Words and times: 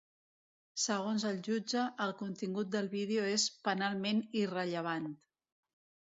Segons 0.83 1.25
el 1.31 1.35
jutge, 1.47 1.83
el 2.05 2.13
contingut 2.21 2.71
del 2.75 2.89
vídeo 2.93 3.25
és 3.33 3.45
‘penalment 3.67 4.23
irrellevant’. 4.41 5.07